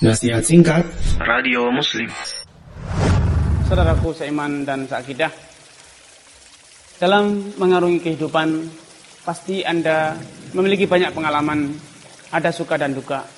[0.00, 0.80] Nasihat singkat.
[1.20, 2.08] Radio Muslim.
[3.68, 5.28] Saudaraku seiman dan seakidah
[6.96, 8.64] Dalam mengarungi kehidupan
[9.28, 10.16] Pasti Anda
[10.56, 11.76] memiliki banyak pengalaman
[12.32, 13.28] Ada suka dan duka.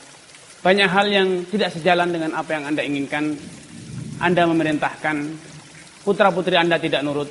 [0.62, 3.34] Banyak hal yang tidak sejalan dengan apa yang Anda inginkan.
[4.22, 5.16] Anda memerintahkan
[6.06, 7.26] Putra putri Anda tidak nurut.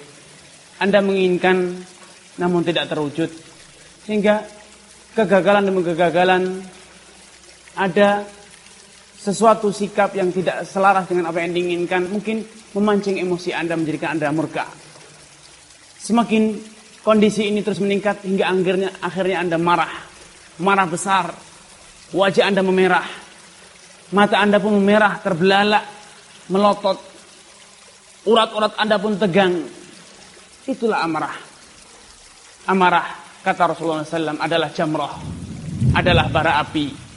[0.84, 1.80] Anda menginginkan
[2.36, 3.32] Namun tidak terwujud.
[4.04, 4.44] Sehingga
[5.16, 6.60] kegagalan demi kegagalan
[7.80, 8.41] Ada
[9.22, 12.42] sesuatu sikap yang tidak selaras dengan apa yang diinginkan mungkin
[12.74, 14.66] memancing emosi Anda menjadikan Anda murka.
[16.02, 16.58] Semakin
[17.06, 19.94] kondisi ini terus meningkat hingga akhirnya akhirnya Anda marah.
[20.58, 21.30] Marah besar.
[22.18, 23.06] Wajah Anda memerah.
[24.12, 25.86] Mata Anda pun memerah, terbelalak,
[26.50, 26.98] melotot.
[28.26, 29.54] Urat-urat Anda pun tegang.
[30.66, 31.38] Itulah amarah.
[32.66, 33.06] Amarah
[33.46, 35.14] kata Rasulullah SAW adalah jamroh.
[35.94, 37.11] Adalah bara api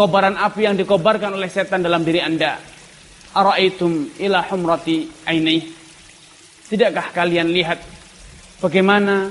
[0.00, 2.56] kobaran api yang dikobarkan oleh setan dalam diri anda.
[3.36, 5.60] Ara'aitum ila humrati aini.
[6.72, 7.76] Tidakkah kalian lihat
[8.64, 9.28] bagaimana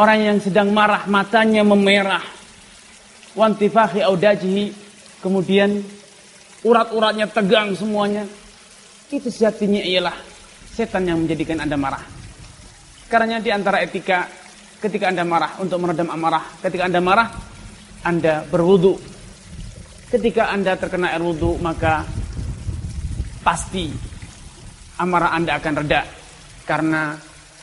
[0.00, 2.24] orang yang sedang marah matanya memerah.
[3.36, 4.88] Wantifahi audajihi.
[5.20, 5.84] Kemudian
[6.64, 8.24] urat-uratnya tegang semuanya.
[9.12, 10.16] Itu sejatinya ialah
[10.72, 12.00] setan yang menjadikan anda marah.
[13.04, 14.24] Karena di antara etika
[14.80, 16.56] ketika anda marah untuk meredam amarah.
[16.64, 17.28] Ketika anda marah,
[18.00, 19.09] anda berwudu
[20.10, 22.02] Ketika Anda terkena air wudhu, maka
[23.46, 23.86] pasti
[24.98, 26.02] amarah Anda akan reda.
[26.66, 27.14] Karena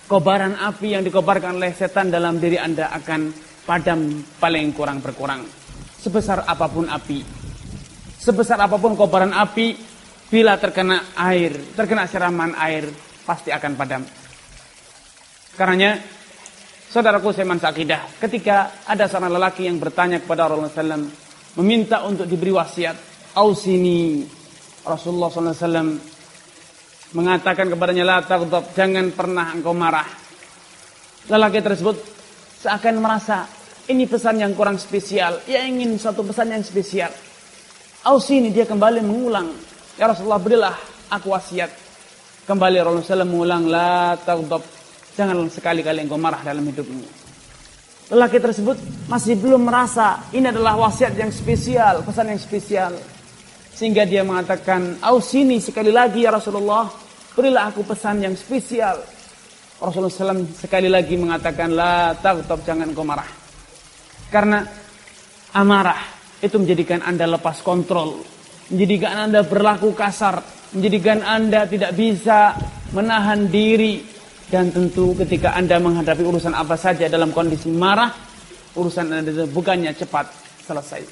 [0.08, 3.22] kobaran api yang dikobarkan oleh setan dalam diri Anda akan
[3.68, 5.44] padam paling kurang berkurang.
[6.00, 7.20] Sebesar apa pun api.
[8.16, 9.76] Sebesar apa pun kobaran api,
[10.32, 12.88] bila terkena air, terkena siraman air,
[13.28, 14.08] pasti akan padam.
[15.60, 16.00] Karenanya,
[16.96, 21.27] saudaraku Seman Sakidah, ketika ada seorang lelaki yang bertanya kepada Rasulullah SAW,
[21.58, 22.96] meminta untuk diberi wasiat.
[23.38, 24.26] Ausini
[24.86, 25.98] Rasulullah SAW
[27.14, 30.08] mengatakan kepadanya la taghdab, jangan pernah engkau marah.
[31.28, 31.98] Lelaki tersebut
[32.64, 33.46] seakan merasa
[33.92, 35.44] ini pesan yang kurang spesial.
[35.46, 37.12] Ia ingin satu pesan yang spesial.
[38.08, 39.52] Ausini dia kembali mengulang.
[40.00, 40.76] Ya Rasulullah berilah
[41.12, 41.70] aku wasiat.
[42.48, 44.64] Kembali Rasulullah SAW mengulang la taghdab,
[45.20, 47.27] jangan sekali-kali engkau marah dalam hidupmu.
[48.08, 48.80] Lelaki tersebut
[49.12, 52.96] masih belum merasa ini adalah wasiat yang spesial, pesan yang spesial.
[53.76, 56.88] Sehingga dia mengatakan, Ausini sekali lagi ya Rasulullah,
[57.36, 59.04] berilah aku pesan yang spesial.
[59.78, 63.28] Rasulullah SAW sekali lagi mengatakan, La taghtab, jangan kau marah.
[64.32, 64.64] Karena
[65.54, 66.02] amarah
[66.40, 68.24] itu menjadikan anda lepas kontrol.
[68.72, 70.42] Menjadikan anda berlaku kasar.
[70.72, 72.56] Menjadikan anda tidak bisa
[72.96, 74.17] menahan diri
[74.48, 78.16] dan tentu ketika Anda menghadapi urusan apa saja dalam kondisi marah,
[78.80, 80.26] urusan Anda bukannya cepat
[80.64, 81.04] selesai.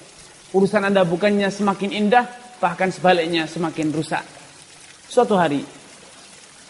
[0.56, 2.23] Urusan Anda bukannya semakin indah,
[2.63, 4.23] bahkan sebaliknya semakin rusak.
[5.12, 5.68] Suatu hari,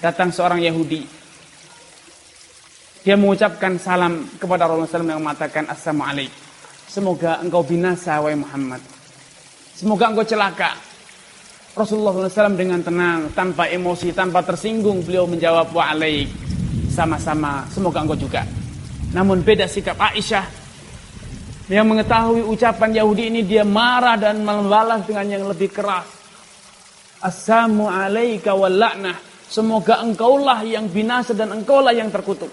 [0.01, 1.05] datang seorang Yahudi.
[3.05, 6.41] Dia mengucapkan salam kepada Rasulullah SAW yang mengatakan Assalamualaikum.
[6.89, 8.81] Semoga engkau binasa, wahai Muhammad.
[9.77, 10.73] Semoga engkau celaka.
[11.77, 16.44] Rasulullah SAW dengan tenang, tanpa emosi, tanpa tersinggung, beliau menjawab wa'alaik
[16.95, 18.47] sama-sama semoga engkau juga.
[19.11, 20.47] Namun beda sikap Aisyah
[21.67, 26.07] yang mengetahui ucapan Yahudi ini dia marah dan membalas dengan yang lebih keras.
[27.19, 28.79] Assalamu alaika wal.
[29.45, 32.49] Semoga engkaulah yang binasa dan engkaulah yang terkutuk.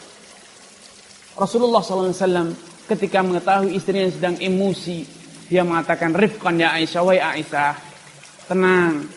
[1.33, 2.53] Rasulullah SAW
[2.85, 5.05] ketika mengetahui istrinya sedang emosi,
[5.49, 7.73] dia mengatakan, Rifkan ya Aisyah, wai Aisyah,
[8.45, 9.09] tenang,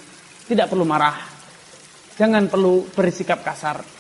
[0.47, 1.19] tidak perlu marah.
[2.15, 3.94] Jangan perlu bersikap kasar.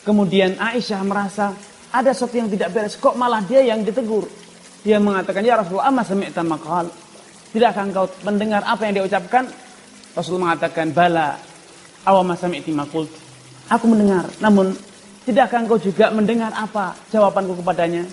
[0.00, 1.52] Kemudian Aisyah merasa
[1.90, 2.96] ada sesuatu yang tidak beres.
[2.96, 4.24] Kok malah dia yang ditegur?
[4.80, 6.88] Dia mengatakan, Ya Rasulullah, amma sami'ta maqal.
[7.50, 9.44] Tidakkah engkau mendengar apa yang dia ucapkan?
[10.16, 11.36] Rasulullah mengatakan, Bala,
[12.08, 13.04] awama sami'ti maqul.
[13.68, 14.72] Aku mendengar, namun
[15.28, 18.08] tidakkah engkau juga mendengar apa jawabanku kepadanya?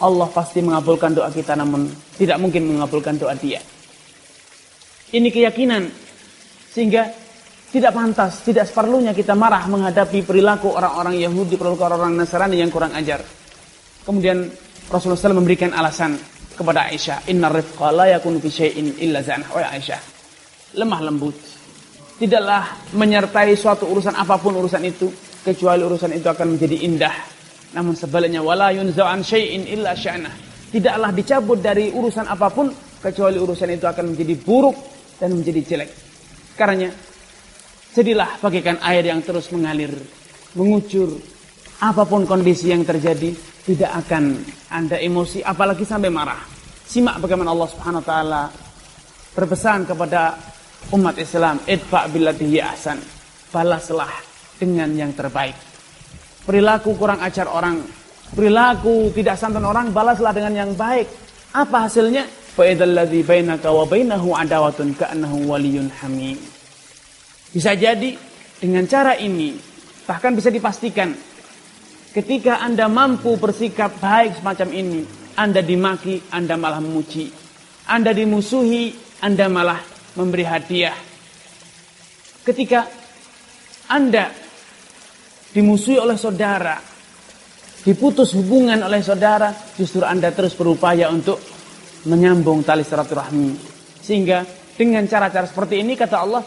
[0.00, 1.86] Allah pasti mengabulkan doa kita, namun
[2.16, 3.60] tidak mungkin mengabulkan doa dia.
[5.12, 5.92] Ini keyakinan.
[6.70, 7.10] Sehingga
[7.70, 12.90] tidak pantas, tidak seperlunya kita marah menghadapi perilaku orang-orang Yahudi, perilaku orang-orang Nasrani yang kurang
[12.98, 13.22] ajar.
[14.02, 14.50] Kemudian
[14.90, 16.18] Rasulullah SAW memberikan alasan
[16.58, 19.54] kepada Aisyah, Inna rifqa la yakun fi illa zanah.
[19.54, 20.00] Oh Aisyah,
[20.74, 21.36] lemah lembut.
[22.18, 25.06] Tidaklah menyertai suatu urusan apa pun urusan itu,
[25.46, 27.16] kecuali urusan itu akan menjadi indah.
[27.70, 30.34] Namun sebaliknya, wala yunza'an syai'in illa sya'nah.
[30.74, 32.66] Tidaklah dicabut dari urusan apa pun,
[32.98, 34.76] kecuali urusan itu akan menjadi buruk
[35.22, 35.90] dan menjadi jelek.
[36.58, 36.90] Karena
[37.90, 39.90] Jadilah bagaikan air yang terus mengalir,
[40.54, 41.18] mengucur.
[41.82, 43.34] Apa pun kondisi yang terjadi,
[43.66, 44.38] tidak akan
[44.70, 46.38] Anda emosi, apalagi sampai marah.
[46.86, 48.42] Simak bagaimana Allah Subhanahu wa taala
[49.34, 50.38] berpesan kepada
[50.94, 52.98] umat Islam, idfa billatihi ahsan.
[53.50, 54.12] Balaslah
[54.54, 55.58] dengan yang terbaik.
[56.46, 57.82] Perilaku kurang ajar orang,
[58.38, 61.10] perilaku tidak santun orang, balaslah dengan yang baik.
[61.58, 62.22] Apa hasilnya?
[62.54, 65.90] Fa'idalladzi bainaka wa bainahu adawatun ka'annahu waliyun.
[67.50, 68.14] Bisa jadi
[68.62, 69.58] dengan cara ini
[70.06, 71.10] bahkan bisa dipastikan
[72.10, 75.00] ketika Anda mampu bersikap baik semacam ini,
[75.38, 77.30] Anda dimaki, Anda malah memuji.
[77.90, 79.82] Anda dimusuhi, Anda malah
[80.14, 80.94] memberi hadiah.
[82.46, 82.86] Ketika
[83.90, 84.30] Anda
[85.50, 86.78] dimusuhi oleh saudara,
[87.82, 91.42] diputus hubungan oleh saudara, justru Anda terus berupaya untuk
[92.06, 93.58] menyambung tali silaturahmi.
[94.00, 94.46] Sehingga
[94.78, 96.42] dengan cara-cara seperti ini kata Allah,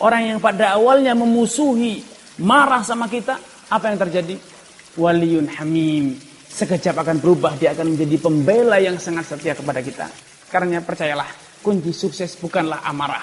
[0.00, 2.02] Orang yang pada awalnya memusuhi,
[2.42, 3.38] marah sama kita,
[3.70, 4.34] apa yang terjadi?
[4.98, 6.18] Waliyun hamim.
[6.50, 10.10] Sekejap akan berubah, dia akan menjadi pembela yang sangat setia kepada kita.
[10.50, 11.30] Karena percayalah,
[11.62, 13.22] kunci sukses bukanlah amarah.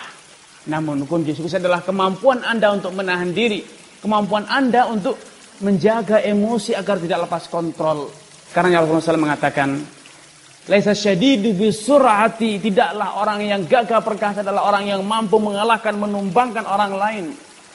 [0.71, 3.67] Namun kunci sukses adalah kemampuan Anda untuk menahan diri.
[3.99, 5.19] Kemampuan Anda untuk
[5.59, 8.07] menjaga emosi agar tidak lepas kontrol.
[8.55, 9.69] Karena Rasulullah SAW mengatakan,
[10.67, 16.91] Laisa syadidu bisur'ati, tidaklah orang yang gagah perkasa adalah orang yang mampu mengalahkan, menumbangkan orang
[16.91, 17.25] lain.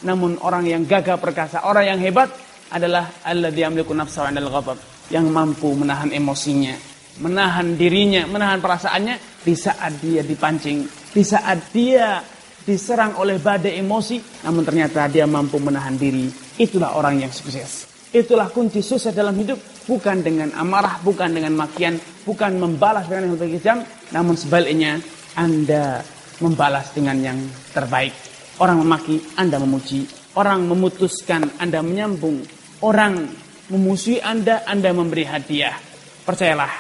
[0.05, 2.29] Namun orang yang gagah perkasa, orang yang hebat
[2.69, 4.77] adalah alladzi yamliku nafsahu 'indal ghadab,
[5.09, 6.77] yang mampu menahan emosinya,
[7.25, 10.85] menahan dirinya, menahan perasaannya di saat dia dipancing,
[11.17, 12.21] di saat dia
[12.61, 16.29] diserang oleh badai emosi, namun ternyata dia mampu menahan diri.
[16.61, 17.88] Itulah orang yang sukses.
[18.12, 19.72] Itulah kunci sukses dalam hidup.
[19.82, 23.79] Bukan dengan amarah, bukan dengan makian, bukan membalas dengan yang lebih kejam.
[24.14, 25.02] Namun sebaliknya,
[25.34, 26.02] Anda
[26.38, 27.38] membalas dengan yang
[27.75, 28.14] terbaik.
[28.62, 30.06] Orang memaki, Anda memuji.
[30.38, 32.46] Orang memutuskan, Anda menyambung.
[32.82, 33.26] Orang
[33.70, 35.75] memusuhi Anda, Anda memberi hadiah.
[36.23, 36.70] Percayalah,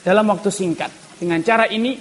[0.00, 0.88] dalam waktu singkat,
[1.20, 1.96] dengan cara ini,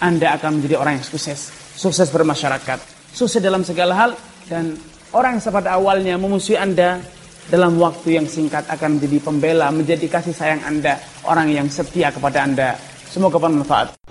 [0.00, 1.52] Anda akan menjadi orang yang sukses.
[1.74, 2.78] Sukses bermasyarakat.
[3.12, 4.10] Sukses dalam segala hal.
[4.44, 4.76] Dan
[5.16, 7.00] orang yang pada awalnya memusuhi Anda,
[7.48, 10.96] dalam waktu yang singkat akan menjadi pembela, menjadi kasih sayang Anda,
[11.28, 12.76] orang yang setia kepada Anda.
[13.08, 14.03] Semoga bermanfaat.